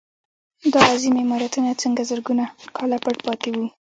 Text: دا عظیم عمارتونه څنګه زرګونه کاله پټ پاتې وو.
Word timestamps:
دا 0.73 0.81
عظیم 0.93 1.15
عمارتونه 1.23 1.71
څنګه 1.83 2.01
زرګونه 2.11 2.43
کاله 2.75 2.97
پټ 3.03 3.15
پاتې 3.25 3.49
وو. 3.53 3.67